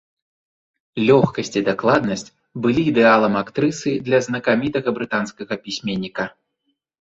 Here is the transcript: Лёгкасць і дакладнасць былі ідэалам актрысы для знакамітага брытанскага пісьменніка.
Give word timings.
Лёгкасць 1.09 1.51
і 1.59 1.61
дакладнасць 1.67 2.25
былі 2.63 2.81
ідэалам 2.93 3.37
актрысы 3.43 3.93
для 4.09 4.23
знакамітага 4.29 4.89
брытанскага 4.97 5.53
пісьменніка. 5.69 6.23